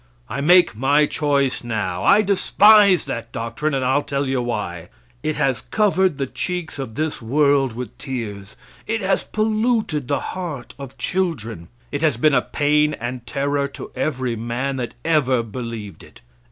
[0.27, 2.03] I make my choice now.
[2.03, 4.89] I despise that doctrine, and I'll tell you why.
[5.21, 8.55] It has covered the cheeks of this world with tears.
[8.87, 11.67] It has polluted the heart of children.
[11.91, 16.21] It has been a pain and terror to every man that ever believed it.